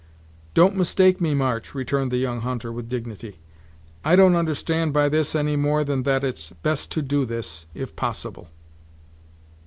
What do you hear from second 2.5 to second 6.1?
with dignity; "I don't understand by this any more than